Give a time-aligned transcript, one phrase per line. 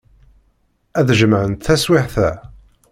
[0.99, 2.29] Ad jemɛent taswiɛt-a.